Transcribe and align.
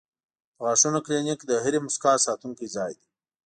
د 0.55 0.57
غاښونو 0.65 0.99
کلینک 1.05 1.39
د 1.45 1.51
هرې 1.63 1.79
موسکا 1.85 2.11
ساتونکی 2.25 2.67
ځای 2.75 2.91
دی. 2.99 3.07